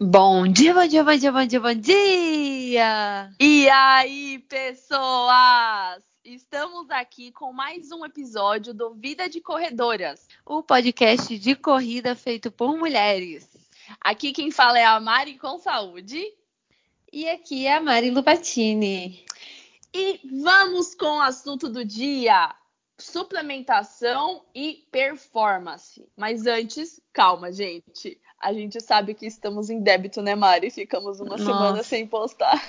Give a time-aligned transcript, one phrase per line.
[0.00, 3.30] Bom dia, bom dia, bom dia, bom dia, bom dia!
[3.40, 6.04] E aí, pessoas?
[6.24, 12.48] Estamos aqui com mais um episódio do Vida de Corredoras, o podcast de corrida feito
[12.48, 13.48] por mulheres.
[14.00, 16.24] Aqui quem fala é a Mari com saúde.
[17.12, 19.24] E aqui é a Mari Lupatini.
[19.92, 22.54] E vamos com o assunto do dia:
[22.98, 26.04] suplementação e performance.
[26.16, 28.18] Mas antes, calma, gente.
[28.40, 30.70] A gente sabe que estamos em débito, né, Mari?
[30.70, 31.44] Ficamos uma Nossa.
[31.44, 32.62] semana sem postar.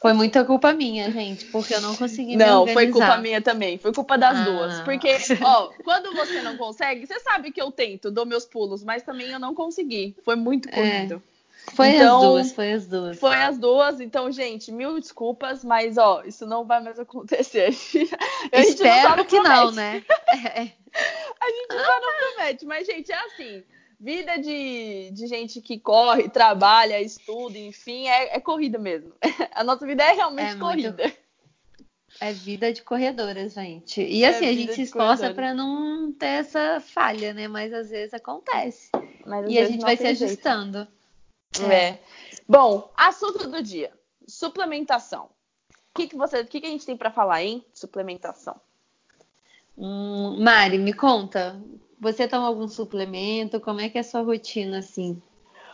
[0.00, 3.40] Foi muita culpa minha, gente, porque eu não consegui não, me Não, foi culpa minha
[3.40, 3.76] também.
[3.78, 4.44] Foi culpa das ah.
[4.44, 4.80] duas.
[4.80, 9.02] Porque, ó, quando você não consegue, você sabe que eu tento, dou meus pulos, mas
[9.02, 10.16] também eu não consegui.
[10.24, 10.72] Foi muito é.
[10.72, 11.22] corrido.
[11.24, 11.27] É.
[11.74, 13.18] Foi então, as duas, foi as duas.
[13.18, 17.68] Foi as duas, então, gente, mil desculpas, mas ó, isso não vai mais acontecer.
[18.52, 20.04] A gente Espero não que não, né?
[20.28, 20.60] É.
[21.40, 23.64] A gente só não promete, mas, gente, é assim
[24.00, 29.12] vida de, de gente que corre, trabalha, estuda, enfim, é, é corrida mesmo.
[29.52, 31.02] A nossa vida é realmente é corrida.
[31.02, 31.28] Muito...
[32.20, 34.02] É vida de corredoras, gente.
[34.02, 37.46] E é assim, é a gente se esforça para não ter essa falha, né?
[37.46, 38.90] Mas às vezes acontece.
[39.26, 40.88] Mas, e a gente vai se ajustando.
[41.60, 41.74] É.
[41.74, 42.02] é.
[42.48, 43.92] Bom, assunto do dia:
[44.26, 45.28] suplementação.
[45.94, 47.64] O que, que, você, o que, que a gente tem para falar, hein?
[47.72, 48.54] Suplementação.
[49.76, 51.60] Hum, Mari, me conta.
[52.00, 53.60] Você toma algum suplemento?
[53.60, 55.20] Como é que é a sua rotina, assim?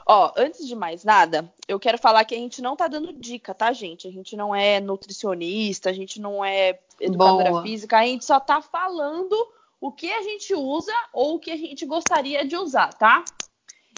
[0.07, 3.55] Ó, antes de mais nada, eu quero falar que a gente não tá dando dica,
[3.55, 4.07] tá, gente?
[4.07, 7.63] A gente não é nutricionista, a gente não é educadora Boa.
[7.63, 9.35] física, a gente só tá falando
[9.81, 13.25] o que a gente usa ou o que a gente gostaria de usar, tá?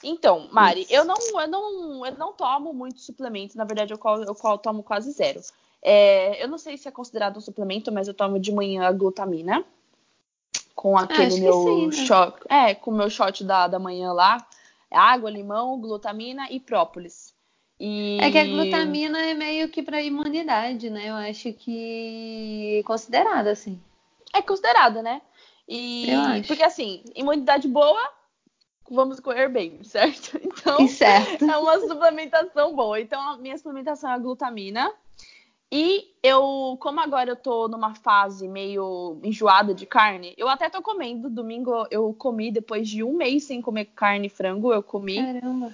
[0.08, 4.24] Então, Mari, eu não, eu não, eu não tomo muitos suplementos, na verdade eu, eu,
[4.24, 5.40] eu tomo quase zero.
[5.82, 9.64] É, eu não sei se é considerado um suplemento, mas eu tomo de manhã glutamina
[10.76, 12.06] com aquele meu sim, né?
[12.06, 12.36] shot.
[12.48, 14.46] É, com o meu shot da, da manhã lá.
[14.88, 17.34] Água, limão, glutamina e própolis.
[17.80, 18.18] E...
[18.20, 21.08] É que a glutamina é meio que para imunidade, né?
[21.10, 23.80] Eu acho que considerada assim.
[24.32, 25.20] É considerada, né?
[25.68, 26.46] E Eu acho.
[26.46, 28.15] porque assim, imunidade boa,
[28.90, 30.38] vamos correr bem, certo?
[30.66, 31.44] Então, certo.
[31.44, 33.00] é uma suplementação boa.
[33.00, 34.92] Então, a minha suplementação é a glutamina,
[35.70, 40.80] e eu, como agora eu tô numa fase meio enjoada de carne, eu até tô
[40.80, 41.28] comendo.
[41.28, 45.16] Domingo eu comi, depois de um mês sem comer carne e frango, eu comi.
[45.16, 45.72] Caramba.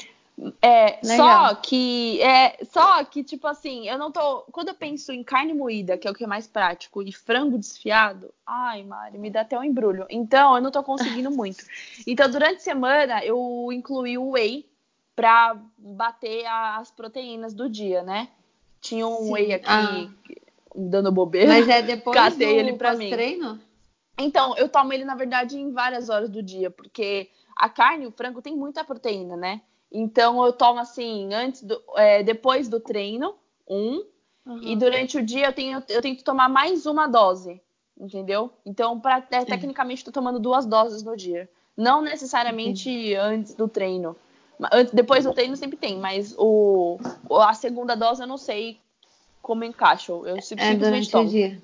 [0.61, 4.43] É, só que, é, só que, tipo assim, eu não tô.
[4.51, 7.59] Quando eu penso em carne moída, que é o que é mais prático, e frango
[7.59, 10.07] desfiado, ai, Mari, me dá até um embrulho.
[10.09, 11.65] Então, eu não tô conseguindo muito.
[12.07, 14.67] Então, durante a semana, eu incluí o whey
[15.15, 18.29] pra bater as proteínas do dia, né?
[18.81, 19.33] Tinha um Sim.
[19.33, 20.09] whey aqui ah.
[20.75, 21.49] dando bobeira.
[21.49, 23.11] Mas é depois Catei do ele pra mim.
[23.11, 23.61] treino?
[24.19, 28.11] Então, eu tomo ele, na verdade, em várias horas do dia, porque a carne, o
[28.11, 29.61] frango, tem muita proteína, né?
[29.93, 33.35] Então, eu tomo assim, antes do, é, depois do treino,
[33.69, 34.05] um.
[34.47, 34.63] Uhum.
[34.63, 37.61] E durante o dia eu tenho, eu tento tomar mais uma dose,
[38.01, 38.51] entendeu?
[38.65, 41.49] Então, pra, é, tecnicamente, estou tomando duas doses no dia.
[41.77, 43.15] Não necessariamente Entendi.
[43.15, 44.17] antes do treino.
[44.93, 46.99] Depois do treino sempre tem, mas o,
[47.31, 48.79] a segunda dose eu não sei
[49.41, 50.25] como encaixo.
[50.25, 51.29] Eu simplesmente é durante tomo.
[51.29, 51.63] o dia.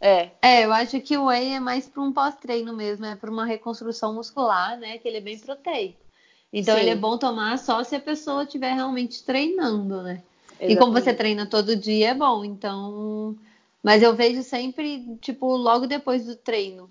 [0.00, 0.30] É.
[0.42, 3.44] É, eu acho que o whey é mais para um pós-treino mesmo, é para uma
[3.44, 4.98] reconstrução muscular, né?
[4.98, 6.05] Que ele é bem proteico.
[6.52, 6.80] Então Sim.
[6.80, 10.22] ele é bom tomar só se a pessoa estiver realmente treinando, né?
[10.52, 10.72] Exatamente.
[10.72, 13.36] E como você treina todo dia é bom, então.
[13.82, 16.90] Mas eu vejo sempre, tipo, logo depois do treino.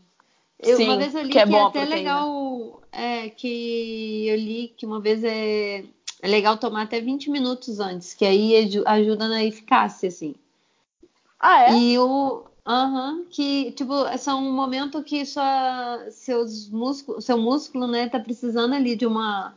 [0.59, 4.35] Eu, Sim, uma vez eu li que, é, que é até legal é, que eu
[4.37, 5.83] li que uma vez é,
[6.21, 10.33] é legal tomar até 20 minutos antes, que aí ajuda na eficácia, assim.
[11.39, 11.73] Ah, é?
[11.73, 12.45] E o.
[12.67, 18.19] Aham, uhum, que, tipo, são um momento que sua, seus músculos, seu músculo, né, tá
[18.19, 19.53] precisando ali de uma.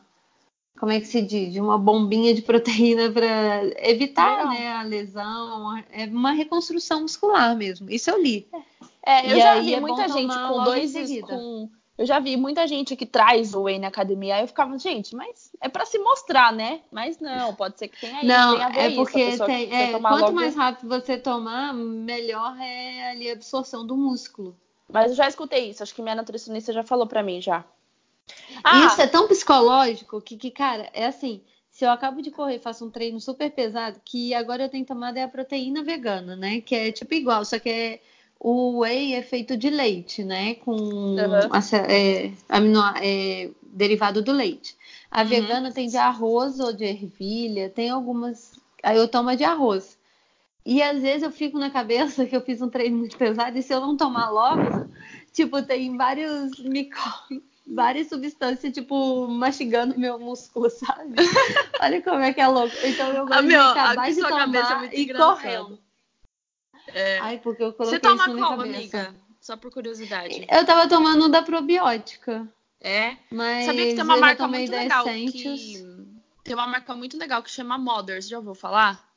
[0.78, 1.52] Como é que se diz?
[1.52, 5.76] De uma bombinha de proteína para evitar, né, a lesão.
[5.91, 7.91] É uma reconstrução muscular mesmo.
[7.91, 8.46] Isso eu li.
[8.52, 8.78] É.
[9.08, 10.92] É, eu e já vi é muita gente com dois
[11.22, 14.78] com eu já vi muita gente que traz o whey na academia, aí eu ficava,
[14.78, 16.81] gente, mas é para se mostrar, né?
[16.92, 19.90] Mas não, pode ser que tenha não, tenha a ver é porque isso, tem, é,
[19.99, 20.32] quanto logo...
[20.32, 24.56] mais rápido você tomar, melhor é ali a absorção do músculo.
[24.88, 27.64] Mas eu já escutei isso, acho que minha nutricionista já falou para mim já.
[28.62, 32.61] Ah, isso é tão psicológico que, que, cara, é assim, se eu acabo de correr,
[32.61, 36.61] faço um treino super pesado, que agora eu tenho tomado é a proteína vegana, né?
[36.61, 38.00] Que é tipo igual, só que é
[38.40, 40.55] o whey é feito de leite, né?
[40.55, 41.19] Com uhum.
[41.88, 44.76] é, amino, é, derivado do leite.
[45.11, 45.29] A uhum.
[45.29, 48.52] vegana tem de arroz ou de ervilha, tem algumas.
[48.82, 49.99] Aí eu tomo de arroz.
[50.64, 53.62] E às vezes eu fico na cabeça que eu fiz um treino muito pesado e
[53.62, 54.87] se eu não tomar logo,
[55.32, 57.02] tipo, tem vários micro,
[57.67, 61.14] várias substâncias, tipo, mastigando meu músculo, sabe?
[61.81, 62.75] Olha como é que é louco.
[62.84, 65.37] Então eu gosto ah, meu, de acabar de tomar é e engraçado.
[65.37, 65.88] correndo.
[66.94, 67.19] É.
[67.19, 69.14] Ai, porque eu coloquei Você toma isso na qual, amiga?
[69.40, 70.46] Só por curiosidade.
[70.50, 72.46] Eu tava tomando da probiótica.
[72.81, 73.17] É?
[73.31, 75.87] Mas Sabia que tem uma marca muito legal que...
[76.44, 79.07] Tem uma marca muito legal que chama Mothers, já ouviu falar?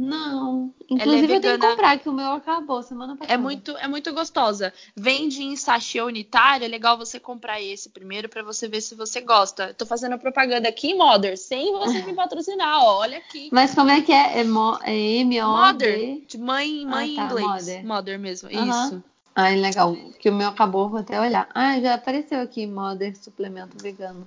[0.00, 0.72] Não.
[0.90, 3.34] É Inclusive, é eu tenho que comprar, que o meu acabou semana passada.
[3.34, 4.72] É muito, é muito gostosa.
[4.96, 9.20] Vende em sachê unitário, é legal você comprar esse primeiro para você ver se você
[9.20, 9.74] gosta.
[9.74, 13.50] Tô fazendo propaganda aqui em Mother, sem você me patrocinar, ó, olha aqui.
[13.52, 14.40] Mas como é que é?
[14.40, 17.46] É, mo é M O Mother, de mãe, mãe ah, tá, inglês.
[17.46, 17.86] Mother.
[17.86, 18.70] Mother mesmo, uhum.
[18.70, 19.04] isso.
[19.34, 19.94] Ai, legal.
[20.18, 21.46] Que o meu acabou, vou até olhar.
[21.54, 24.26] Ah, já apareceu aqui Mother suplemento vegano.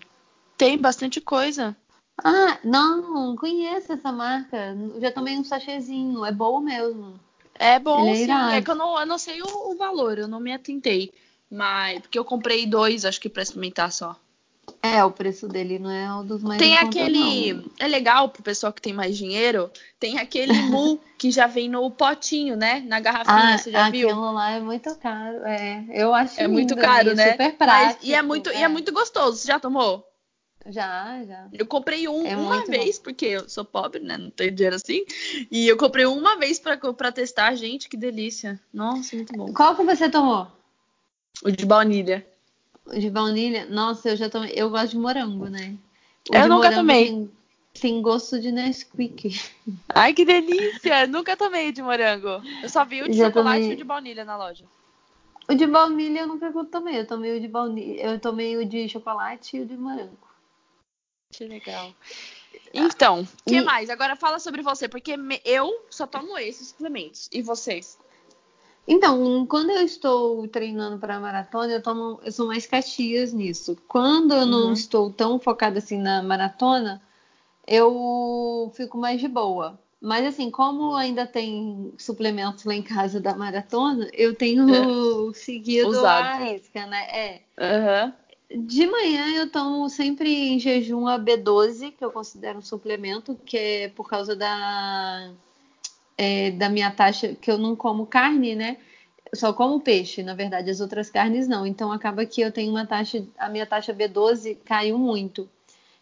[0.55, 1.75] Tem bastante coisa.
[2.21, 4.75] Ah, não, conheço essa marca.
[4.99, 7.19] Já tomei um sachêzinho, é bom mesmo.
[7.55, 8.31] É bom, é sim.
[8.31, 11.11] É que eu não, eu não sei o, o, valor, eu não me atentei.
[11.49, 14.15] Mas, porque eu comprei dois, acho que pra experimentar só.
[14.81, 17.69] É, o preço dele não é um dos mais Tem aquele.
[17.77, 19.69] É legal pro pessoal que tem mais dinheiro.
[19.99, 22.81] Tem aquele mu que já vem no potinho, né?
[22.87, 24.09] Na garrafinha, ah, você já viu?
[24.09, 25.45] Aquilo lá é muito caro.
[25.45, 27.31] É, eu acho É muito caro, né?
[27.31, 27.99] Super prático.
[27.99, 28.59] Mas, e é muito, é.
[28.59, 29.37] e é muito gostoso.
[29.37, 30.05] Você já tomou?
[30.65, 31.47] Já, já.
[31.51, 33.03] Eu comprei um é uma vez, bom.
[33.03, 34.17] porque eu sou pobre, né?
[34.17, 35.05] Não tenho dinheiro assim.
[35.51, 37.53] E eu comprei uma vez pra, pra testar.
[37.55, 38.59] Gente, que delícia.
[38.73, 39.53] Nossa, muito bom.
[39.53, 40.47] Qual que você tomou?
[41.43, 42.25] O de baunilha.
[42.85, 43.65] O de baunilha?
[43.65, 44.53] Nossa, eu já tomei.
[44.55, 45.75] Eu gosto de morango, né?
[46.29, 47.09] O eu nunca tomei.
[47.09, 47.31] Tem,
[47.73, 49.37] tem, gosto de Nesquik.
[49.89, 51.05] Ai, que delícia!
[51.07, 52.41] nunca tomei de morango.
[52.61, 53.71] Eu só vi o de já chocolate tomei...
[53.71, 54.63] e o de baunilha na loja.
[55.49, 56.99] O de baunilha eu nunca tomei.
[56.99, 58.01] Eu tomei o de baunilha.
[58.01, 60.32] Eu tomei o de chocolate e o de morango.
[61.33, 61.93] Que legal.
[62.73, 63.61] Então, o que e...
[63.61, 63.89] mais?
[63.89, 67.27] Agora fala sobre você, porque eu só tomo esses suplementos.
[67.31, 67.97] E vocês?
[68.87, 73.77] Então, quando eu estou treinando para maratona, eu tomo, eu sou mais caxias nisso.
[73.87, 74.73] Quando eu não uhum.
[74.73, 77.01] estou tão focada assim na maratona,
[77.65, 79.79] eu fico mais de boa.
[80.01, 85.33] Mas assim, como ainda tem suplementos lá em casa da maratona, eu tenho é.
[85.33, 86.25] seguido Usado.
[86.25, 87.03] a risca, né?
[87.09, 87.41] É.
[87.57, 88.13] Uhum.
[88.53, 93.57] De manhã eu tomo sempre em jejum a B12, que eu considero um suplemento, que
[93.57, 95.31] é por causa da,
[96.17, 98.77] é, da minha taxa, que eu não como carne, né?
[99.33, 101.65] só como peixe, na verdade, as outras carnes não.
[101.65, 105.49] Então acaba que eu tenho uma taxa, a minha taxa B12 caiu muito,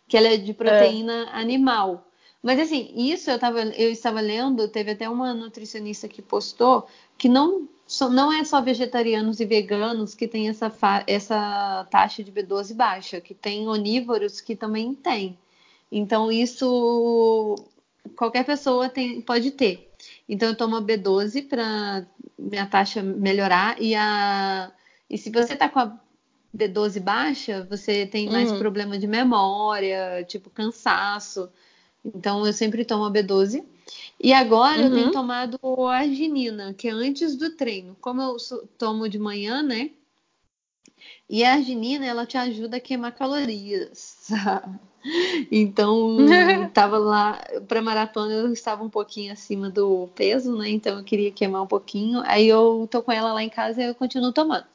[0.07, 1.39] que ela é de proteína é.
[1.39, 2.06] animal.
[2.44, 6.88] Mas assim, isso eu, tava, eu estava lendo, teve até uma nutricionista que postou
[7.18, 7.68] que não
[8.10, 10.72] não é só vegetarianos e veganos que têm essa,
[11.08, 15.38] essa taxa de B12 baixa, que tem onívoros que também tem.
[15.92, 17.56] Então, isso
[18.16, 19.92] qualquer pessoa tem, pode ter.
[20.28, 22.06] Então, eu tomo a B12 para
[22.40, 23.82] minha taxa melhorar.
[23.82, 24.72] E, a,
[25.10, 26.00] e se você está com a
[26.56, 28.60] B12 baixa, você tem mais uhum.
[28.60, 31.50] problema de memória, tipo cansaço.
[32.04, 33.64] Então, eu sempre tomo a B12.
[34.20, 34.86] E agora uhum.
[34.86, 35.12] eu tenho uhum.
[35.12, 37.96] tomado arginina, que é antes do treino.
[38.00, 38.38] Como eu
[38.78, 39.92] tomo de manhã, né?
[41.30, 44.28] E a arginina, ela te ajuda a queimar calorias.
[45.52, 46.18] então,
[46.74, 50.70] tava lá para maratona, eu estava um pouquinho acima do peso, né?
[50.70, 52.22] Então eu queria queimar um pouquinho.
[52.26, 54.66] Aí eu tô com ela lá em casa e eu continuo tomando.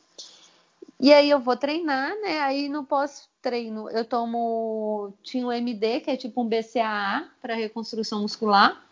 [0.99, 2.41] E aí eu vou treinar, né?
[2.41, 8.23] Aí no pós-treino eu tomo tinha o MD, que é tipo um BCAA para reconstrução
[8.23, 8.86] muscular.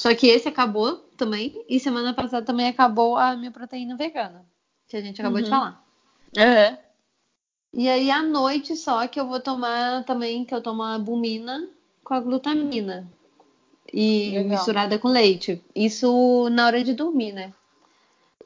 [0.00, 1.62] Só que esse acabou também.
[1.68, 4.46] E semana passada também acabou a minha proteína vegana.
[4.88, 5.44] Que a gente acabou uhum.
[5.44, 5.84] de falar.
[6.34, 6.78] Uhum.
[7.74, 11.68] E aí à noite só que eu vou tomar também, que eu tomo a albumina
[12.02, 13.06] com a glutamina.
[13.92, 14.48] E Legal.
[14.48, 15.62] misturada com leite.
[15.74, 17.52] Isso na hora de dormir, né?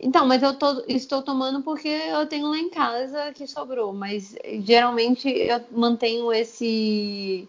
[0.00, 3.92] Então, mas eu tô, estou tomando porque eu tenho lá em casa que sobrou.
[3.92, 4.34] Mas
[4.64, 7.48] geralmente eu mantenho esse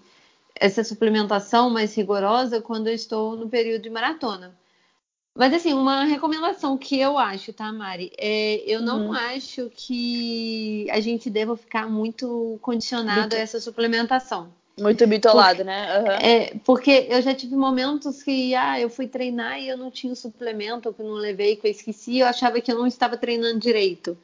[0.56, 4.56] essa suplementação mais rigorosa quando eu estou no período de maratona.
[5.38, 8.10] Mas assim, uma recomendação que eu acho, tá, Mari?
[8.18, 8.86] É, eu uhum.
[8.86, 13.36] não acho que a gente deva ficar muito condicionado Bito.
[13.36, 14.50] a essa suplementação.
[14.80, 16.00] Muito bitolado, porque, né?
[16.00, 16.08] Uhum.
[16.08, 20.12] É, porque eu já tive momentos que ah, eu fui treinar e eu não tinha
[20.12, 23.18] o suplemento, que eu não levei, que eu esqueci, eu achava que eu não estava
[23.18, 24.18] treinando direito.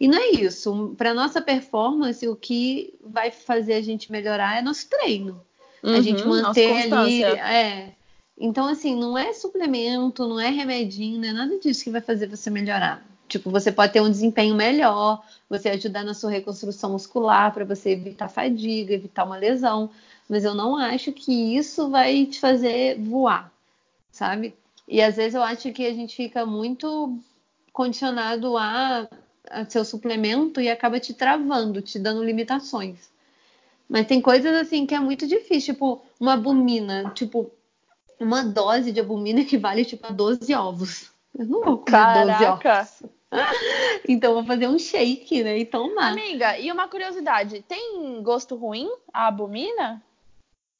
[0.00, 0.94] E não é isso.
[0.96, 5.40] Para nossa performance, o que vai fazer a gente melhorar é nosso treino.
[5.84, 7.22] Uhum, a gente uhum, manter ali.
[7.22, 7.92] É.
[8.38, 12.26] Então, assim, não é suplemento, não é remedinho, não é nada disso que vai fazer
[12.26, 13.04] você melhorar.
[13.28, 17.90] Tipo, você pode ter um desempenho melhor, você ajudar na sua reconstrução muscular para você
[17.90, 19.90] evitar fadiga, evitar uma lesão.
[20.28, 23.52] Mas eu não acho que isso vai te fazer voar,
[24.10, 24.54] sabe?
[24.88, 27.18] E às vezes eu acho que a gente fica muito
[27.72, 29.08] condicionado a
[29.68, 33.13] seu suplemento e acaba te travando, te dando limitações.
[33.88, 37.50] Mas tem coisas assim que é muito difícil, tipo uma albumina, tipo
[38.18, 41.10] uma dose de albumina equivale tipo a 12 ovos.
[41.36, 42.60] Eu não vou comer Caraca.
[42.62, 43.14] 12 ovos.
[44.08, 45.58] então vou fazer um shake, né?
[45.58, 46.12] E tomar.
[46.12, 50.02] Amiga, e uma curiosidade, tem gosto ruim a albumina?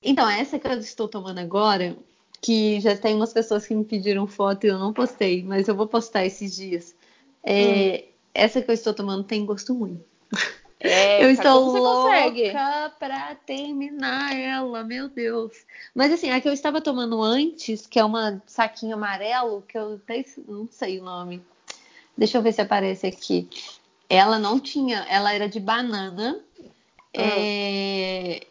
[0.03, 1.97] Então, essa que eu estou tomando agora,
[2.41, 5.75] que já tem umas pessoas que me pediram foto e eu não postei, mas eu
[5.75, 6.95] vou postar esses dias.
[7.43, 8.15] É, hum.
[8.35, 10.03] Essa que eu estou tomando tem gosto ruim.
[10.85, 15.53] É, eu estou louca para terminar ela, meu Deus.
[15.95, 19.95] Mas assim, a que eu estava tomando antes, que é uma saquinho amarelo, que eu
[19.95, 21.43] até não sei o nome.
[22.17, 23.49] Deixa eu ver se aparece aqui.
[24.11, 26.39] Ela não tinha, ela era de banana.
[27.17, 27.23] Ah.
[27.23, 28.47] É,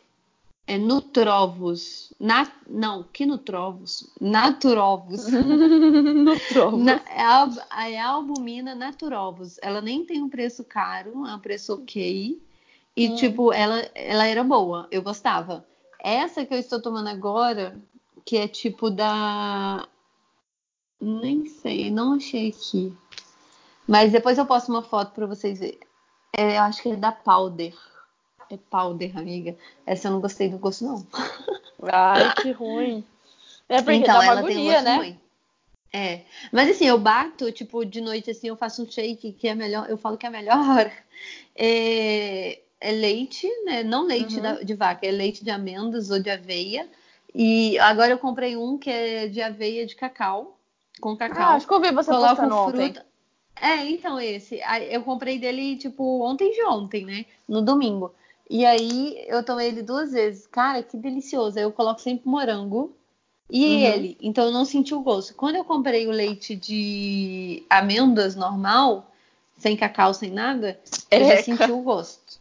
[0.66, 2.14] é Nutrovos.
[2.20, 4.10] Na, não, que Nutrovos?
[4.20, 5.28] Naturovos.
[5.28, 6.84] Nutrovos.
[6.84, 9.58] Na, é, a, é a albumina Naturovos.
[9.62, 12.42] Ela nem tem um preço caro, é um preço ok.
[12.96, 13.16] E, hum.
[13.16, 15.66] tipo, ela, ela era boa, eu gostava.
[16.00, 17.80] Essa que eu estou tomando agora,
[18.26, 19.88] que é tipo da.
[21.02, 22.96] Nem sei, não achei aqui.
[23.88, 25.80] Mas depois eu posto uma foto para vocês verem.
[26.36, 27.74] É, eu acho que é da Powder.
[28.50, 29.56] É Powder, amiga.
[29.86, 31.06] Essa eu não gostei do gosto, não.
[31.92, 33.04] Ai, que ruim.
[33.70, 34.96] É porque então, dá uma ela agonia, tem um gosto né?
[34.98, 35.20] Ruim.
[35.94, 36.22] É.
[36.52, 39.88] Mas assim, eu bato, tipo, de noite assim, eu faço um shake que é melhor,
[39.90, 40.92] eu falo que é a melhor hora.
[41.56, 43.84] É, é leite, né?
[43.84, 44.42] Não leite uhum.
[44.42, 46.88] da, de vaca, é leite de amêndoas ou de aveia.
[47.34, 50.58] E agora eu comprei um que é de aveia de cacau,
[51.00, 51.42] com cacau.
[51.42, 52.84] Ah, acho que eu vi você Coloco postando fruta.
[52.84, 53.02] ontem.
[53.62, 54.60] É, então esse.
[54.90, 57.26] Eu comprei dele, tipo, ontem de ontem, né?
[57.48, 58.14] No domingo.
[58.50, 60.48] E aí eu tomei ele duas vezes.
[60.48, 61.58] Cara, que delicioso.
[61.58, 62.96] Aí eu coloco sempre morango
[63.50, 63.82] e uhum.
[63.82, 64.18] ele.
[64.22, 65.34] Então eu não senti o gosto.
[65.36, 69.12] Quando eu comprei o leite de amêndoas normal,
[69.58, 72.40] sem cacau, sem nada, eu já senti o gosto.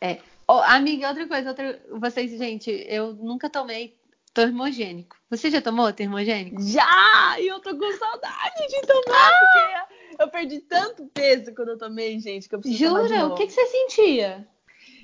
[0.00, 0.18] É.
[0.48, 1.80] Oh, amiga, outra coisa, outra...
[1.92, 3.96] vocês, gente, eu nunca tomei
[4.34, 5.16] termogênico.
[5.30, 6.60] Você já tomou termogênico?
[6.62, 7.38] Já!
[7.38, 9.86] E eu tô com saudade de tomar, ah!
[10.06, 13.26] porque eu perdi tanto peso quando eu tomei, gente, que eu preciso Jura?
[13.26, 14.46] O que, que você sentia?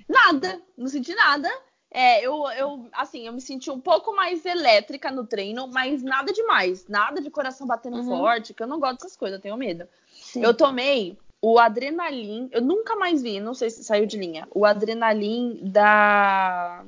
[0.08, 1.50] Nada, não senti nada.
[1.90, 6.32] É, eu, eu, assim, eu me senti um pouco mais elétrica no treino, mas nada
[6.32, 6.86] demais.
[6.86, 8.06] Nada de coração batendo uhum.
[8.06, 9.88] forte, que eu não gosto dessas coisas, eu tenho medo.
[10.12, 10.42] Sim.
[10.42, 14.46] Eu tomei o Adrenalin, eu nunca mais vi, não sei se saiu de linha.
[14.50, 16.84] O Adrenalin da.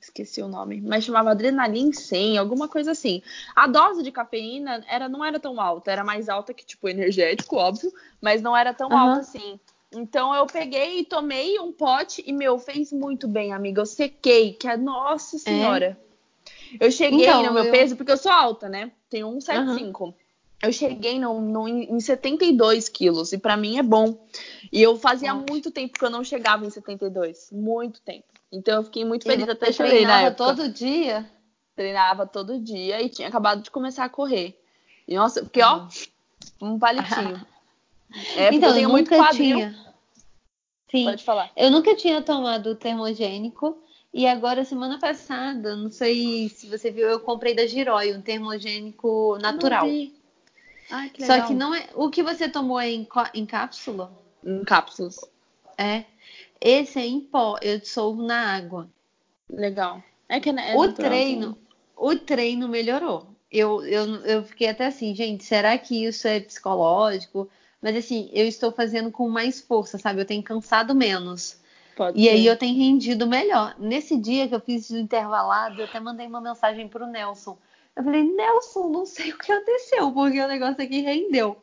[0.00, 3.22] Esqueci o nome, mas chamava Adrenalin 100, alguma coisa assim.
[3.54, 7.56] A dose de cafeína era, não era tão alta, era mais alta que, tipo, energético,
[7.56, 8.98] óbvio, mas não era tão uhum.
[8.98, 9.60] alta assim.
[9.92, 13.80] Então eu peguei e tomei um pote e, meu, fez muito bem, amiga.
[13.80, 15.38] Eu sequei, que é nossa é?
[15.38, 15.98] senhora.
[16.80, 16.86] É.
[16.86, 17.70] Eu cheguei então, no meu eu...
[17.70, 18.92] peso, porque eu sou alta, né?
[19.08, 20.00] Tenho 1,75.
[20.00, 20.14] Uhum.
[20.60, 24.26] Eu cheguei no, no, em 72 quilos, e para mim é bom.
[24.72, 25.44] E eu fazia uhum.
[25.48, 27.50] muito tempo que eu não chegava em 72.
[27.52, 28.26] Muito tempo.
[28.50, 30.36] Então eu fiquei muito feliz, e até chorei na época.
[30.36, 31.30] todo dia?
[31.76, 34.60] Treinava todo dia e tinha acabado de começar a correr.
[35.06, 35.86] E nossa, porque ó,
[36.60, 37.40] um palitinho.
[38.36, 39.56] É, então, eu tenho eu muito quadril.
[39.56, 39.88] Tinha.
[40.90, 41.04] Sim.
[41.04, 41.50] Pode falar.
[41.56, 43.76] Eu nunca tinha tomado termogênico.
[44.12, 49.36] E agora, semana passada, não sei se você viu, eu comprei da Girói um termogênico
[49.40, 49.86] natural.
[50.90, 51.40] Ai, que legal.
[51.40, 51.86] Só que não é.
[51.94, 54.10] O que você tomou é em, em cápsula?
[54.42, 55.20] Em cápsulas.
[55.76, 56.04] É.
[56.60, 58.88] Esse é em pó, eu dissolvo na água.
[59.48, 60.02] Legal.
[60.28, 61.58] É que é o treino, sim.
[61.96, 63.28] o treino melhorou.
[63.50, 67.48] Eu, eu, eu fiquei até assim, gente, será que isso é psicológico?
[67.80, 70.20] Mas assim, eu estou fazendo com mais força, sabe?
[70.20, 71.60] Eu tenho cansado menos.
[71.96, 72.30] Pode e ser.
[72.30, 73.74] aí eu tenho rendido melhor.
[73.78, 77.58] Nesse dia que eu fiz o intervalado, eu até mandei uma mensagem pro Nelson.
[77.96, 81.56] Eu falei, Nelson, não sei o que aconteceu, porque o negócio aqui rendeu.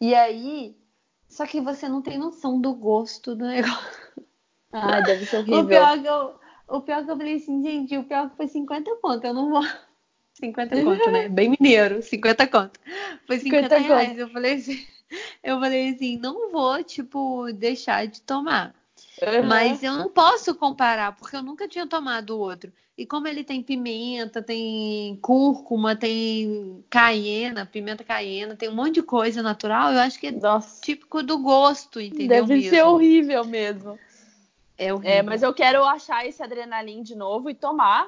[0.00, 0.76] E aí,
[1.28, 4.24] só que você não tem noção do gosto do negócio.
[4.72, 5.60] Ai, deve ser horrível.
[5.60, 6.34] O pior que eu,
[6.68, 9.50] o pior que eu falei assim, gente, o pior que foi 50 conto, eu não
[9.50, 9.62] vou.
[10.34, 11.28] 50 conto, né?
[11.28, 12.80] Bem mineiro, 50 conto.
[13.26, 14.08] Foi 50, 50 reais.
[14.08, 14.20] Conto.
[14.20, 14.86] Eu falei assim.
[15.42, 18.74] Eu falei assim, não vou, tipo, deixar de tomar.
[19.22, 19.46] Uhum.
[19.46, 22.72] Mas eu não posso comparar, porque eu nunca tinha tomado o outro.
[22.96, 29.02] E como ele tem pimenta, tem cúrcuma, tem caiena, pimenta caiena, tem um monte de
[29.02, 30.82] coisa natural, eu acho que é Nossa.
[30.82, 32.44] típico do gosto, entendeu?
[32.44, 32.70] Deve mesmo.
[32.70, 33.98] ser horrível mesmo.
[34.76, 35.10] É horrível.
[35.10, 38.06] É, mas eu quero achar esse adrenalina de novo e tomar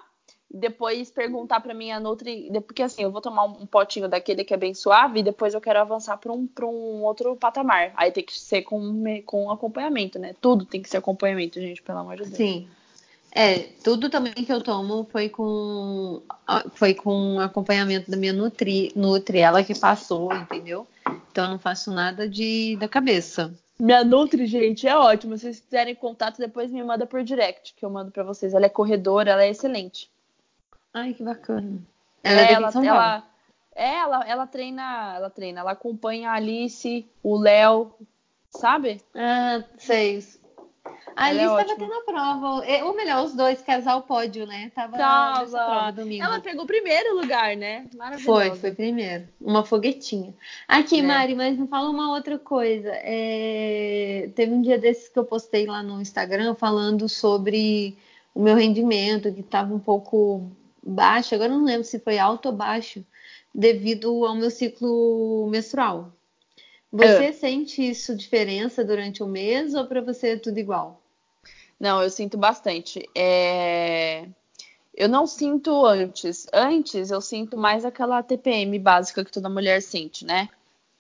[0.53, 4.57] depois perguntar para minha nutri, porque assim, eu vou tomar um potinho daquele que é
[4.57, 7.93] bem suave e depois eu quero avançar para um, um outro patamar.
[7.97, 10.35] Aí tem que ser com, com acompanhamento, né?
[10.41, 12.37] Tudo tem que ser acompanhamento, gente, pelo amor de Deus.
[12.37, 12.69] Sim.
[13.35, 16.21] É, tudo também que eu tomo foi com
[16.75, 20.87] foi com acompanhamento da minha nutri, nutri ela que passou, entendeu?
[21.31, 23.55] Então eu não faço nada de da cabeça.
[23.79, 25.37] Minha Nutri, gente, é ótima.
[25.37, 28.55] Se vocês quiserem contato, depois me manda por direct, que eu mando para vocês.
[28.55, 30.09] Ela é corredora, ela é excelente.
[30.95, 31.81] Ai, que bacana.
[32.23, 33.25] Ela é, ela, ela,
[33.75, 37.95] é, ela, ela treina, ela treina, ela acompanha a Alice, o Léo,
[38.51, 39.01] sabe?
[39.15, 40.23] Ah, sei.
[41.17, 42.65] A Alice estava é tendo a prova.
[42.85, 44.71] Ou melhor, os dois, casal pódio, né?
[44.75, 45.51] Tava, tava.
[45.51, 46.25] prova domingo.
[46.25, 47.87] Ela pegou primeiro lugar, né?
[48.25, 49.29] Foi, foi primeiro.
[49.41, 50.35] Uma foguetinha.
[50.67, 51.03] Aqui, é.
[51.03, 52.91] Mari, mas me fala uma outra coisa.
[52.93, 54.31] É...
[54.35, 57.97] Teve um dia desses que eu postei lá no Instagram falando sobre
[58.35, 60.51] o meu rendimento, que estava um pouco
[60.83, 61.35] baixo.
[61.35, 63.05] Agora não lembro se foi alto ou baixo,
[63.55, 66.13] devido ao meu ciclo menstrual.
[66.93, 67.33] Você é.
[67.33, 71.01] sente isso diferença durante o mês ou para você é tudo igual?
[71.81, 73.09] Não, eu sinto bastante.
[73.15, 74.29] É...
[74.95, 76.47] Eu não sinto antes.
[76.53, 80.49] Antes eu sinto mais aquela TPM básica que toda mulher sente, né?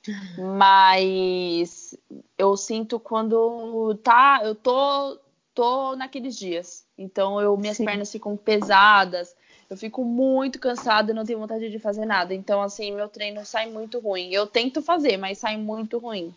[0.56, 1.94] Mas
[2.38, 5.18] eu sinto quando tá, eu tô,
[5.54, 6.86] tô naqueles dias.
[6.96, 7.84] Então eu minhas Sim.
[7.84, 9.36] pernas ficam pesadas,
[9.72, 12.34] eu fico muito cansada e não tenho vontade de fazer nada.
[12.34, 14.30] Então assim, meu treino sai muito ruim.
[14.30, 16.34] Eu tento fazer, mas sai muito ruim.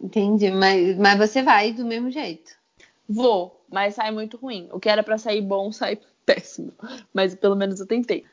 [0.00, 2.52] Entendi, mas, mas você vai do mesmo jeito.
[3.08, 4.68] Vou, mas sai muito ruim.
[4.70, 6.72] O que era para sair bom sai péssimo.
[7.12, 8.24] Mas pelo menos eu tentei.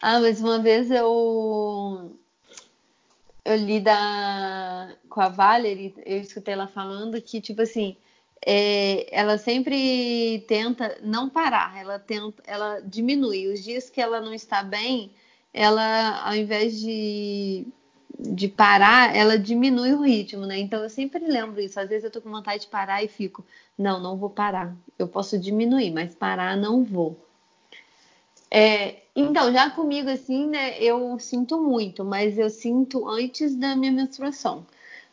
[0.00, 2.16] Ah, mas uma vez eu
[3.44, 7.94] eu li da com a Valerie, eu escutei ela falando que tipo assim,
[8.44, 14.34] é, ela sempre tenta não parar, ela tenta, ela diminui os dias que ela não
[14.34, 15.12] está bem,
[15.52, 17.66] ela ao invés de
[18.18, 20.58] de parar, ela diminui o ritmo, né?
[20.58, 21.78] Então eu sempre lembro isso.
[21.78, 24.76] Às vezes eu tô com vontade de parar e fico, não, não vou parar.
[24.98, 27.16] Eu posso diminuir, mas parar não vou.
[28.50, 33.92] É, então, já comigo assim, né, eu sinto muito, mas eu sinto antes da minha
[33.92, 34.66] menstruação.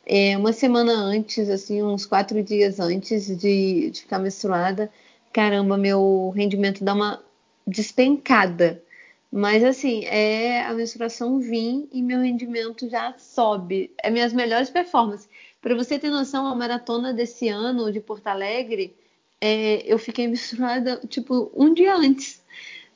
[0.05, 4.91] É, uma semana antes, assim, uns quatro dias antes de, de ficar menstruada,
[5.33, 7.23] caramba, meu rendimento dá uma
[7.65, 8.83] despencada.
[9.31, 13.93] Mas assim, é a menstruação vir e meu rendimento já sobe.
[14.01, 15.27] É minhas melhores performances.
[15.61, 18.95] Para você ter noção, a maratona desse ano de Porto Alegre,
[19.41, 22.41] é, eu fiquei menstruada tipo um dia antes.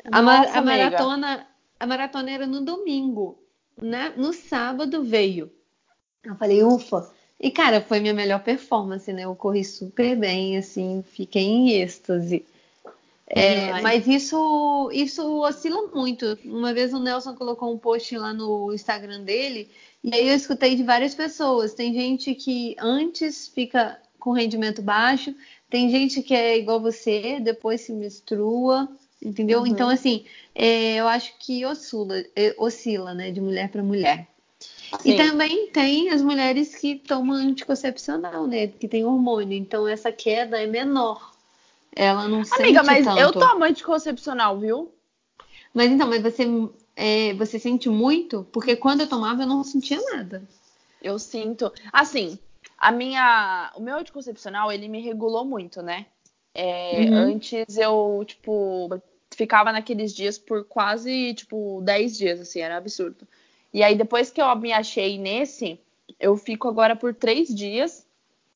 [0.10, 1.48] A, Nossa, a maratona,
[1.80, 3.38] a maratona era no domingo,
[3.82, 4.14] né?
[4.16, 5.52] No sábado veio.
[6.24, 7.10] Eu falei, ufa.
[7.40, 9.24] E cara, foi minha melhor performance, né?
[9.24, 12.46] Eu corri super bem, assim, fiquei em êxtase.
[13.32, 16.38] É, mas isso, isso oscila muito.
[16.44, 19.70] Uma vez o Nelson colocou um post lá no Instagram dele,
[20.04, 21.74] e aí eu escutei de várias pessoas.
[21.74, 25.34] Tem gente que antes fica com rendimento baixo,
[25.70, 28.90] tem gente que é igual você, depois se menstrua,
[29.24, 29.60] entendeu?
[29.60, 29.68] Uhum.
[29.68, 34.28] Então, assim, é, eu acho que oscila, é, oscila, né, de mulher para mulher.
[35.02, 35.12] Sim.
[35.12, 40.62] E também tem as mulheres que tomam anticoncepcional, né, que tem hormônio, então essa queda
[40.62, 41.32] é menor.
[41.96, 43.20] Ela não sente Amiga, mas tanto.
[43.20, 44.92] eu tomo anticoncepcional, viu?
[45.74, 46.46] Mas então, mas você,
[46.96, 48.48] é, você sente muito?
[48.52, 50.44] Porque quando eu tomava eu não sentia nada.
[51.02, 51.72] Eu sinto.
[51.92, 52.38] Assim,
[52.78, 56.06] a minha, o meu anticoncepcional ele me regulou muito, né?
[56.54, 57.16] É, uhum.
[57.16, 58.90] Antes eu tipo
[59.36, 63.28] ficava naqueles dias por quase tipo 10 dias, assim, era absurdo.
[63.74, 65.80] E aí depois que eu me achei nesse,
[66.20, 68.08] eu fico agora por três dias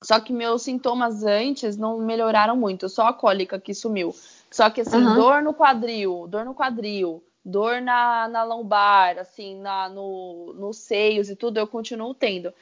[0.03, 4.13] só que meus sintomas antes não melhoraram muito, só a cólica que sumiu.
[4.51, 5.15] Só que assim, uhum.
[5.15, 11.29] dor no quadril, dor no quadril, dor na, na lombar, assim, na, no, nos seios
[11.29, 12.53] e tudo, eu continuo tendo.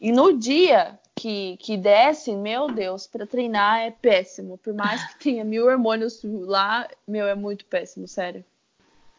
[0.00, 4.58] E no dia que, que desce, meu Deus, para treinar é péssimo.
[4.58, 8.44] Por mais que tenha mil hormônios lá, meu, é muito péssimo, sério.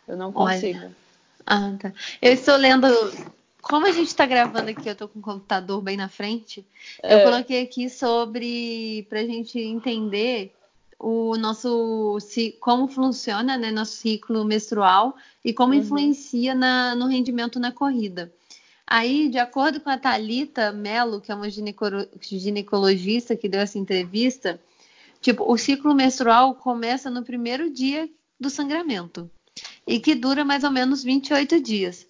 [0.07, 0.79] Eu não consigo.
[0.79, 0.91] Olha.
[1.45, 1.93] Ah, tá.
[2.21, 2.87] Eu estou lendo
[3.61, 6.65] como a gente está gravando aqui, eu estou com o computador bem na frente,
[7.01, 7.15] é.
[7.15, 10.53] eu coloquei aqui sobre para a gente entender
[10.99, 12.17] o nosso
[12.59, 15.79] como funciona né, nosso ciclo menstrual e como uhum.
[15.79, 18.31] influencia na, no rendimento na corrida.
[18.85, 24.59] Aí, de acordo com a Talita Mello, que é uma ginecologista que deu essa entrevista,
[25.21, 29.31] tipo, o ciclo menstrual começa no primeiro dia do sangramento
[29.91, 32.07] e que dura mais ou menos 28 dias.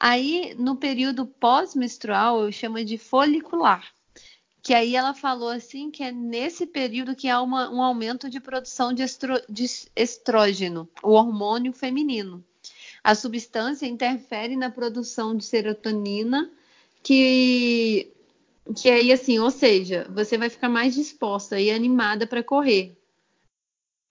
[0.00, 3.84] Aí, no período pós-menstrual, eu chamo de folicular.
[4.62, 8.40] Que aí ela falou assim que é nesse período que há uma, um aumento de
[8.40, 12.42] produção de, estro, de estrógeno, o hormônio feminino.
[13.04, 16.50] A substância interfere na produção de serotonina,
[17.02, 18.10] que,
[18.74, 22.97] que aí assim, ou seja, você vai ficar mais disposta e animada para correr.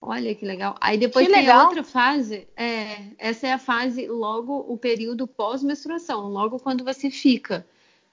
[0.01, 0.75] Olha que legal.
[0.79, 1.65] Aí depois que tem legal.
[1.65, 2.47] outra fase.
[2.55, 7.65] É, essa é a fase logo o período pós-menstruação, logo quando você fica.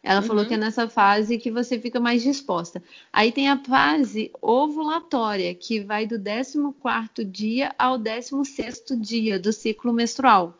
[0.02, 0.26] Ela uhum.
[0.26, 2.82] falou que é nessa fase que você fica mais disposta.
[3.10, 9.94] Aí tem a fase ovulatória, que vai do 14 dia ao 16 dia do ciclo
[9.94, 10.58] menstrual.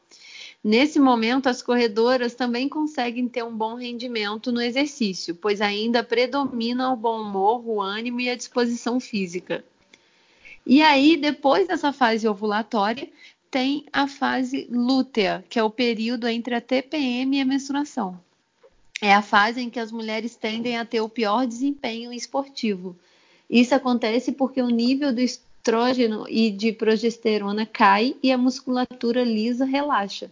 [0.63, 6.91] Nesse momento, as corredoras também conseguem ter um bom rendimento no exercício, pois ainda predomina
[6.91, 9.63] o bom humor, o ânimo e a disposição física.
[10.67, 13.09] E aí, depois dessa fase ovulatória,
[13.51, 18.19] tem a fase lútea, que é o período entre a TPM e a menstruação.
[19.01, 22.97] É a fase em que as mulheres tendem a ter o pior desempenho esportivo.
[23.49, 29.65] Isso acontece porque o nível do estrógeno e de progesterona cai e a musculatura lisa
[29.65, 30.31] relaxa.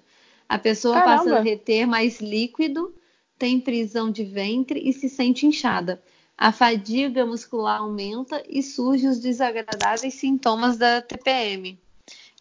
[0.48, 1.16] A pessoa Caramba.
[1.18, 2.94] passa a reter mais líquido,
[3.38, 6.02] tem prisão de ventre e se sente inchada.
[6.42, 11.78] A fadiga muscular aumenta e surgem os desagradáveis sintomas da TPM.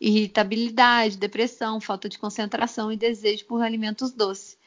[0.02, 4.58] Irritabilidade, depressão, falta de concentração e desejo por alimentos doces.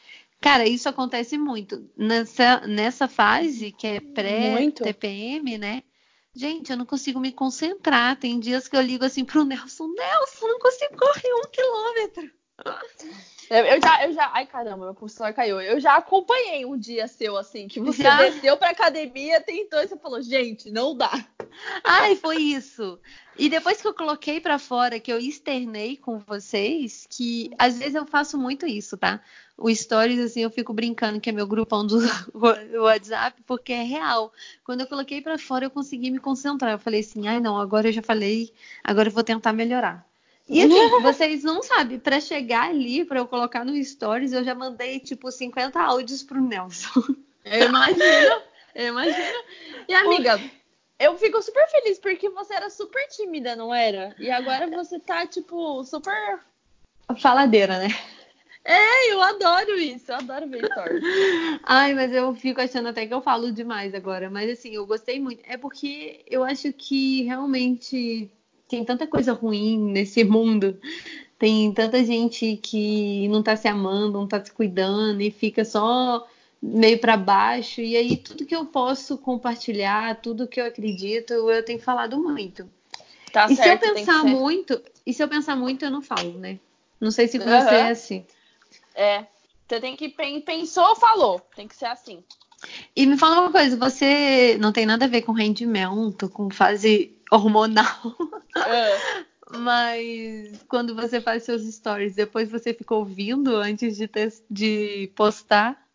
[0.41, 1.85] Cara, isso acontece muito.
[1.97, 5.83] Nessa, nessa fase, que é pré-TPM, né?
[6.33, 8.17] Gente, eu não consigo me concentrar.
[8.17, 12.31] Tem dias que eu ligo assim pro Nelson, Nelson, não consigo correr um quilômetro.
[13.51, 14.31] Eu já, eu já.
[14.33, 15.61] Ai, caramba, meu pulsar caiu.
[15.61, 18.17] Eu já acompanhei um dia seu, assim, que você já?
[18.17, 21.11] desceu pra academia, tentou e você falou, gente, não dá.
[21.85, 22.99] Ai, foi isso.
[23.37, 27.95] E depois que eu coloquei para fora, que eu externei com vocês, que às vezes
[27.95, 29.21] eu faço muito isso, tá?
[29.57, 31.99] O Stories, assim, eu fico brincando que é meu grupão do
[32.83, 34.33] WhatsApp, porque é real.
[34.65, 36.73] Quando eu coloquei para fora, eu consegui me concentrar.
[36.73, 38.53] Eu falei assim, ai não, agora eu já falei,
[38.83, 40.07] agora eu vou tentar melhorar.
[40.49, 44.55] E assim, vocês não sabem, para chegar ali, para eu colocar no Stories, eu já
[44.55, 47.01] mandei tipo 50 áudios pro Nelson.
[47.45, 48.43] Eu imagino,
[48.75, 49.45] eu imagino.
[49.89, 50.41] E amiga,
[50.99, 54.15] eu fico super feliz porque você era super tímida, não era?
[54.19, 56.41] E agora você tá, tipo, super.
[57.19, 57.89] Faladeira, né?
[58.65, 61.05] É, eu adoro isso, eu adoro ver stories.
[61.65, 64.31] Ai, mas eu fico achando até que eu falo demais agora.
[64.31, 65.43] Mas assim, eu gostei muito.
[65.47, 68.31] É porque eu acho que realmente
[68.75, 70.77] tem tanta coisa ruim nesse mundo.
[71.39, 76.27] Tem tanta gente que não tá se amando, não tá se cuidando e fica só
[76.61, 77.81] meio para baixo.
[77.81, 82.69] E aí tudo que eu posso compartilhar, tudo que eu acredito, eu tenho falado muito.
[83.33, 86.33] Tá e certo, se eu pensar muito, e se eu pensar muito, eu não falo,
[86.39, 86.59] né?
[87.01, 87.63] Não sei se com uhum.
[87.63, 88.27] você é assim.
[88.95, 89.25] É.
[89.69, 91.41] Você tem que pensou, falou.
[91.55, 92.23] Tem que ser assim.
[92.95, 97.17] E me fala uma coisa, você não tem nada a ver com rendimento, com fase
[97.31, 98.17] hormonal.
[98.57, 99.25] É.
[99.59, 105.87] Mas quando você faz seus stories, depois você fica ouvindo antes de, ter, de postar?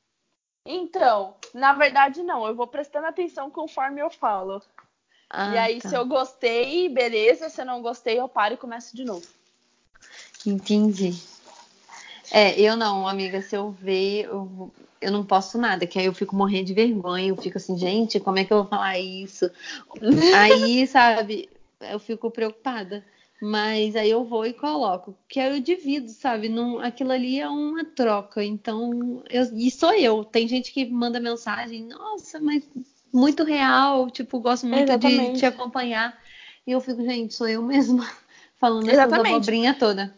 [0.66, 4.62] Então, na verdade não, eu vou prestando atenção conforme eu falo.
[5.30, 5.90] Ah, e aí, tá.
[5.90, 7.50] se eu gostei, beleza.
[7.50, 9.26] Se eu não gostei, eu paro e começo de novo.
[10.46, 11.14] Entendi.
[12.32, 16.14] É, eu não, amiga, se eu ver, eu, eu não posto nada, que aí eu
[16.14, 19.50] fico morrendo de vergonha, eu fico assim, gente, como é que eu vou falar isso?
[20.36, 23.04] aí, sabe, eu fico preocupada.
[23.42, 26.50] Mas aí eu vou e coloco, que eu divido, sabe?
[26.50, 28.44] Não, aquilo ali é uma troca.
[28.44, 30.26] Então, eu, e sou eu.
[30.26, 32.70] Tem gente que manda mensagem, nossa, mas
[33.14, 36.20] muito real, tipo, gosto muito de te acompanhar.
[36.68, 38.06] E eu fico, gente, sou eu mesma
[38.60, 39.28] falando Exatamente.
[39.28, 40.14] essa abobrinha toda.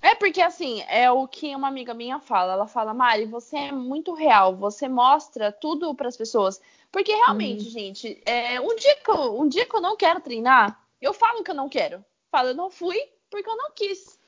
[0.00, 2.52] É porque assim, é o que uma amiga minha fala.
[2.52, 6.60] Ela fala, Mari, você é muito real, você mostra tudo para as pessoas.
[6.90, 7.70] Porque realmente, uhum.
[7.70, 11.42] gente, é, um, dia que eu, um dia que eu não quero treinar, eu falo
[11.42, 12.04] que eu não quero.
[12.30, 12.98] Falo, eu não fui
[13.30, 14.18] porque eu não quis.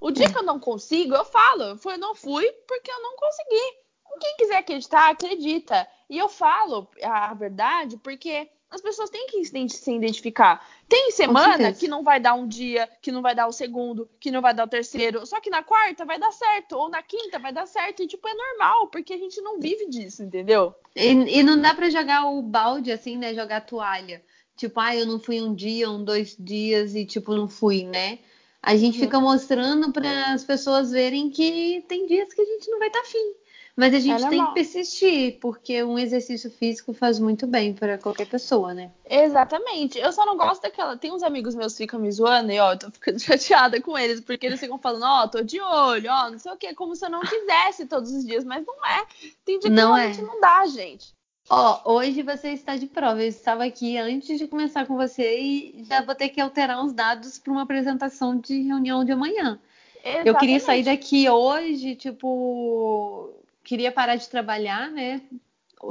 [0.00, 3.80] O dia que eu não consigo, eu falo, eu não fui porque eu não consegui.
[4.20, 5.88] Quem quiser acreditar, acredita.
[6.08, 10.64] E eu falo a verdade porque as pessoas têm que se identificar.
[10.88, 14.30] Tem semana que não vai dar um dia, que não vai dar o segundo, que
[14.30, 15.26] não vai dar o terceiro.
[15.26, 18.02] Só que na quarta vai dar certo, ou na quinta vai dar certo.
[18.02, 20.72] E, tipo, é normal, porque a gente não vive disso, entendeu?
[20.94, 23.34] E, e não dá para jogar o balde assim, né?
[23.34, 24.22] Jogar a toalha.
[24.56, 28.20] Tipo, ah, eu não fui um dia, um, dois dias e, tipo, não fui, né?
[28.62, 29.04] A gente uhum.
[29.04, 33.00] fica mostrando para as pessoas verem que tem dias que a gente não vai estar
[33.00, 33.34] tá afim.
[33.80, 37.96] Mas a gente é tem que persistir, porque um exercício físico faz muito bem para
[37.96, 38.90] qualquer pessoa, né?
[39.08, 39.98] Exatamente.
[39.98, 40.98] Eu só não gosto daquela.
[40.98, 43.96] Tem uns amigos meus que ficam me zoando e, ó, eu tô ficando chateada com
[43.96, 46.74] eles, porque eles ficam falando, ó, oh, tô de olho, ó, não sei o quê,
[46.74, 49.06] como se eu não quisesse todos os dias, mas não é.
[49.46, 50.24] Tem dia que não realmente é.
[50.24, 51.14] não dá, gente.
[51.48, 53.22] Ó, hoje você está de prova.
[53.22, 56.92] Eu estava aqui antes de começar com você e já vou ter que alterar uns
[56.92, 59.58] dados para uma apresentação de reunião de amanhã.
[60.04, 60.28] Exatamente.
[60.28, 65.20] Eu queria sair daqui hoje, tipo, queria parar de trabalhar, né?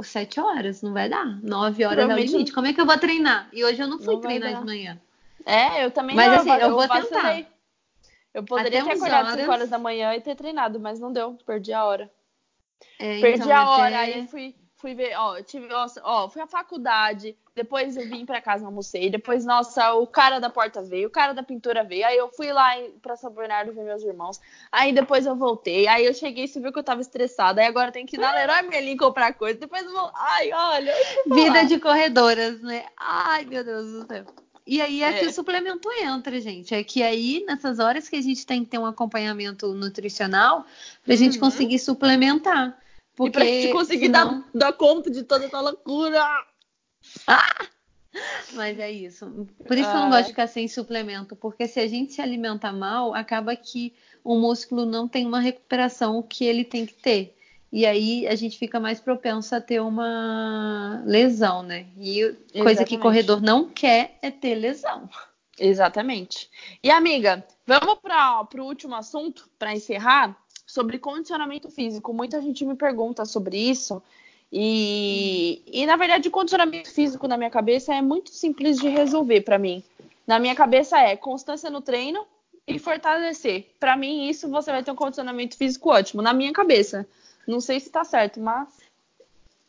[0.04, 1.26] Sete horas, não vai dar.
[1.42, 2.52] Nove horas é o limite.
[2.52, 3.48] Como é que eu vou treinar?
[3.52, 5.00] E hoje eu não fui não treinar de manhã.
[5.44, 6.34] É, eu também mas, não.
[6.36, 7.46] Assim, eu, eu vou tentar.
[8.32, 9.40] Eu poderia Até ter acordado horas...
[9.40, 11.36] 5 horas da manhã e ter treinado, mas não deu.
[11.44, 12.10] Perdi a hora.
[12.98, 14.14] É, Perdi então, a hora, até...
[14.14, 15.68] aí fui fui ver, ó, tive,
[16.02, 20.48] ó, fui à faculdade, depois eu vim para casa, almocei, depois, nossa, o cara da
[20.48, 22.70] porta veio, o cara da pintura veio, aí eu fui lá
[23.02, 24.40] para São Bernardo ver meus irmãos,
[24.72, 27.92] aí depois eu voltei, aí eu cheguei, você viu que eu tava estressada, aí agora
[27.92, 30.94] tem que ir na Leroy Merlin comprar coisa, depois eu vou, ai, olha.
[31.26, 32.86] Vida de corredoras, né?
[32.96, 34.24] Ai, meu Deus do céu.
[34.66, 36.74] E aí é, é, que o suplemento entra, gente.
[36.74, 40.64] É que aí, nessas horas que a gente tem que ter um acompanhamento nutricional,
[41.04, 41.18] pra uhum.
[41.18, 42.78] gente conseguir suplementar.
[43.20, 44.40] Porque e pra gente conseguir senão...
[44.54, 46.24] dar, dar conta de toda essa loucura.
[47.26, 47.66] Ah!
[48.54, 49.46] Mas é isso.
[49.66, 49.92] Por isso ah.
[49.92, 53.14] que eu não gosto de ficar sem suplemento, porque se a gente se alimenta mal,
[53.14, 53.92] acaba que
[54.24, 57.36] o músculo não tem uma recuperação que ele tem que ter.
[57.70, 61.88] E aí a gente fica mais propenso a ter uma lesão, né?
[61.98, 62.62] E Exatamente.
[62.62, 65.10] coisa que corredor não quer é ter lesão.
[65.58, 66.48] Exatamente.
[66.82, 70.34] E amiga, vamos para o último assunto para encerrar
[70.70, 72.12] sobre condicionamento físico.
[72.12, 74.02] Muita gente me pergunta sobre isso.
[74.52, 79.58] E, e na verdade, condicionamento físico na minha cabeça é muito simples de resolver para
[79.58, 79.82] mim.
[80.26, 82.24] Na minha cabeça é constância no treino
[82.66, 83.74] e fortalecer.
[83.80, 86.22] Para mim, isso você vai ter um condicionamento físico ótimo.
[86.22, 87.06] Na minha cabeça.
[87.46, 88.68] Não sei se tá certo, mas.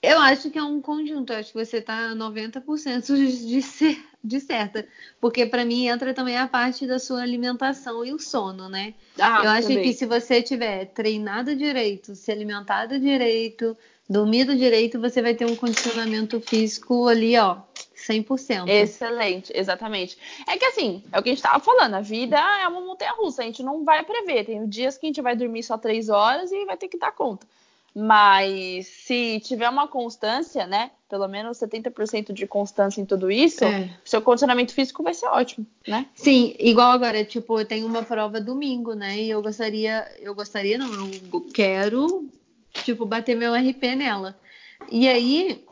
[0.02, 1.32] Eu acho que é um conjunto.
[1.32, 4.88] Acho que você tá 90% de ser de certa.
[5.20, 8.94] Porque para mim entra também a parte da sua alimentação e o sono, né?
[9.20, 9.84] Ah, eu acho também.
[9.84, 13.76] que se você tiver treinado direito, se alimentado direito,
[14.10, 17.58] dormido direito, você vai ter um condicionamento físico ali, ó,
[17.96, 18.68] 100%.
[18.68, 20.18] Excelente, exatamente.
[20.48, 23.14] É que assim, é o que a gente tava falando, a vida é uma montanha
[23.14, 24.46] russa, a gente não vai prever.
[24.46, 27.12] Tem dias que a gente vai dormir só três horas e vai ter que dar
[27.12, 27.48] conta.
[27.94, 30.92] Mas se tiver uma constância, né?
[31.10, 33.90] Pelo menos 70% de constância em tudo isso, é.
[34.06, 36.06] seu condicionamento físico vai ser ótimo, né?
[36.16, 39.20] Sim, igual agora, tipo, eu tenho uma prova domingo, né?
[39.20, 40.90] E eu gostaria, eu gostaria, não,
[41.34, 42.30] eu quero,
[42.72, 44.40] tipo, bater meu RP nela.
[44.90, 45.66] E aí,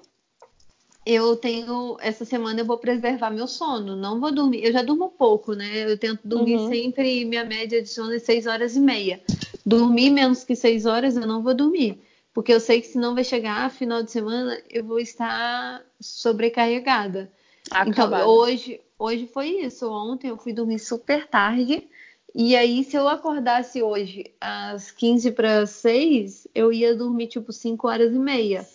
[1.05, 5.07] eu tenho, essa semana eu vou preservar meu sono, não vou dormir, eu já durmo
[5.07, 5.89] pouco, né?
[5.89, 6.67] Eu tento dormir uhum.
[6.67, 9.21] sempre, minha média de sono é 6 horas e meia.
[9.65, 12.08] Dormir menos que 6 horas, eu não vou dormir
[12.39, 17.29] porque eu sei que senão vai chegar final de semana eu vou estar sobrecarregada.
[17.69, 18.21] Acabado.
[18.21, 19.91] Então hoje hoje foi isso.
[19.91, 21.85] Ontem eu fui dormir super tarde
[22.33, 27.85] e aí se eu acordasse hoje às 15 para 6, eu ia dormir tipo 5
[27.85, 28.65] horas e meia.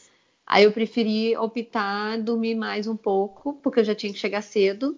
[0.47, 4.95] Aí eu preferi optar dormir mais um pouco, porque eu já tinha que chegar cedo.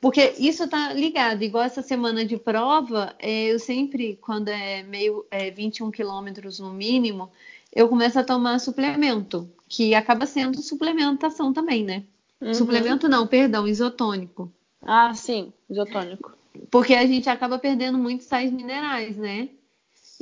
[0.00, 5.24] Porque isso tá ligado, igual essa semana de prova, é, eu sempre, quando é meio
[5.30, 7.30] é, 21 quilômetros no mínimo,
[7.74, 12.04] eu começo a tomar suplemento, que acaba sendo suplementação também, né?
[12.40, 12.54] Uhum.
[12.54, 14.52] Suplemento não, perdão, isotônico.
[14.80, 16.36] Ah, sim, isotônico.
[16.70, 19.48] Porque a gente acaba perdendo muitos sais minerais, né?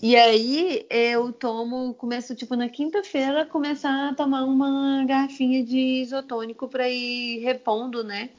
[0.01, 6.67] E aí eu tomo, começo tipo na quinta-feira começar a tomar uma garrafinha de isotônico
[6.69, 8.31] para ir repondo, né?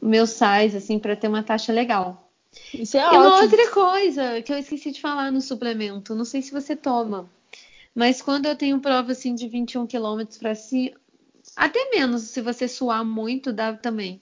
[0.00, 2.30] Meus sais assim para ter uma taxa legal.
[2.72, 3.22] Isso é e ótimo.
[3.22, 7.28] uma outra coisa que eu esqueci de falar no suplemento, não sei se você toma.
[7.96, 10.94] Mas quando eu tenho prova assim de 21 quilômetros para cima,
[11.56, 14.20] até menos, se você suar muito, dá também.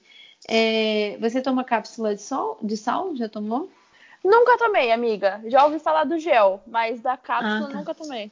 [0.48, 3.16] É, você toma cápsula de, sol, de sal?
[3.16, 3.68] Já tomou?
[4.24, 5.42] Nunca tomei, amiga.
[5.46, 7.76] Já ouvi falar do gel, mas da cápsula ah, tá.
[7.76, 8.30] nunca tomei.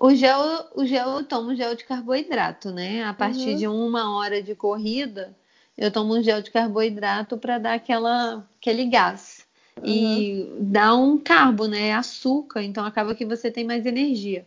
[0.00, 0.40] O gel,
[0.74, 3.04] o gel eu tomo gel de carboidrato, né?
[3.04, 3.56] A partir uhum.
[3.56, 5.32] de uma hora de corrida,
[5.78, 9.46] eu tomo um gel de carboidrato para dar aquela, aquele gás.
[9.80, 9.86] Uhum.
[9.86, 11.92] E dá um carbo, né?
[11.92, 14.44] Açúcar, então acaba que você tem mais energia.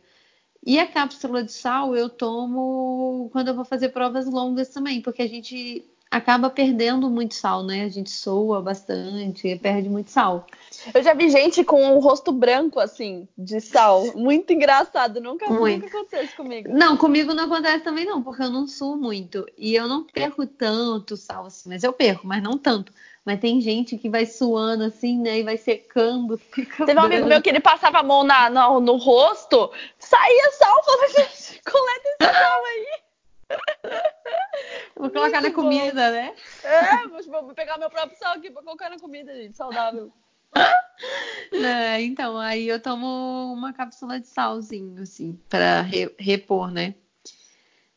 [0.65, 5.21] E a cápsula de sal eu tomo quando eu vou fazer provas longas também, porque
[5.21, 7.83] a gente acaba perdendo muito sal, né?
[7.83, 10.47] A gente soa bastante, perde muito sal.
[10.93, 14.15] Eu já vi gente com o rosto branco, assim, de sal.
[14.15, 15.21] Muito engraçado.
[15.21, 15.83] Nunca, muito.
[15.83, 16.69] nunca aconteceu isso comigo.
[16.71, 19.45] Não, comigo não acontece também, não, porque eu não suo muito.
[19.57, 22.91] E eu não perco tanto sal assim, mas eu perco, mas não tanto.
[23.23, 25.39] Mas tem gente que vai suando assim, né?
[25.39, 26.37] E vai secando.
[26.51, 30.51] Fica Teve um amigo meu que ele passava a mão na, no, no rosto, saía
[30.53, 33.09] sal, falava, gente, coleta esse sal aí.
[34.95, 36.35] Vou colocar na comida, né?
[36.63, 40.11] É, vou pegar meu próprio sal aqui pra colocar na comida, gente, saudável.
[42.01, 46.93] Então, aí eu tomo uma cápsula de salzinho, assim, para re repor, né?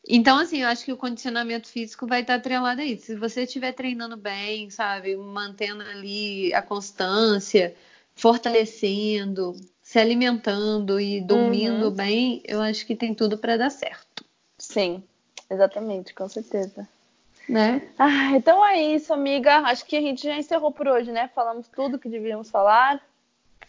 [0.09, 3.07] Então, assim, eu acho que o condicionamento físico vai estar atrelado a isso.
[3.07, 7.75] Se você estiver treinando bem, sabe, mantendo ali a constância,
[8.15, 11.91] fortalecendo, se alimentando e dormindo uhum.
[11.91, 14.25] bem, eu acho que tem tudo para dar certo.
[14.59, 15.05] Sim,
[15.49, 16.89] exatamente, com certeza.
[17.49, 17.83] Né?
[17.99, 19.59] Ah, então é isso, amiga.
[19.59, 21.29] Acho que a gente já encerrou por hoje, né?
[21.35, 23.01] Falamos tudo que devíamos falar.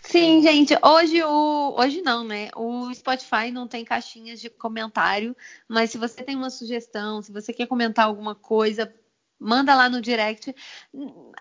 [0.01, 2.49] Sim, gente, hoje o hoje não, né?
[2.55, 5.35] O Spotify não tem caixinhas de comentário,
[5.67, 8.93] mas se você tem uma sugestão, se você quer comentar alguma coisa,
[9.39, 10.53] manda lá no direct.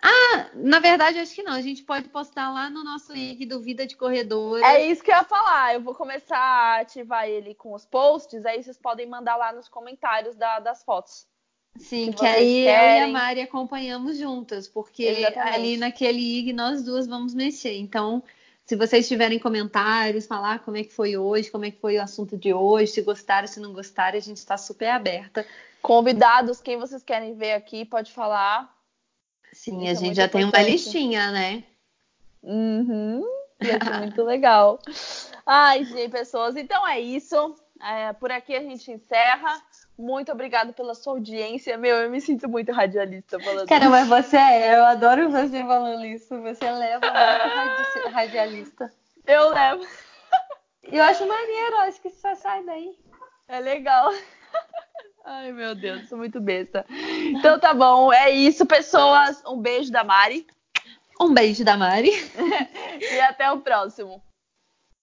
[0.01, 1.53] Ah, na verdade, acho que não.
[1.53, 4.65] A gente pode postar lá no nosso link do Vida de Corredora.
[4.65, 5.75] É isso que eu ia falar.
[5.75, 9.69] Eu vou começar a ativar ele com os posts, aí vocês podem mandar lá nos
[9.69, 11.27] comentários da, das fotos.
[11.79, 13.01] Sim, que, que aí querem.
[13.01, 15.55] eu e a Mari acompanhamos juntas, porque Exatamente.
[15.55, 17.77] ali naquele IG nós duas vamos mexer.
[17.79, 18.23] Então,
[18.65, 22.03] se vocês tiverem comentários, falar como é que foi hoje, como é que foi o
[22.03, 25.47] assunto de hoje, se gostaram, se não gostaram, a gente está super aberta.
[25.81, 28.73] Convidados, quem vocês querem ver aqui, pode falar.
[29.53, 30.53] Sim, Isso a é gente é já importante.
[30.53, 31.65] tem uma listinha, né?
[32.43, 33.25] Uhum.
[34.01, 34.79] muito legal.
[35.47, 36.57] Ai, gente, pessoas.
[36.57, 37.55] Então é isso.
[37.81, 39.61] É, por aqui a gente encerra.
[39.99, 41.77] Muito obrigada pela sua audiência.
[41.77, 46.05] Meu, eu me sinto muito radialista falando Cara, mas você é, eu adoro você falando
[46.05, 46.41] isso.
[46.41, 48.93] Você leva muito radialista.
[49.27, 49.87] Eu levo.
[50.85, 52.97] Eu acho maneiro, acho que isso sai daí.
[53.49, 54.13] É legal.
[55.25, 56.85] Ai, meu Deus, sou muito besta.
[56.89, 59.43] Então tá bom, é isso, pessoas.
[59.47, 60.47] Um beijo da Mari.
[61.21, 62.11] Um beijo da Mari.
[63.01, 64.23] e até o próximo.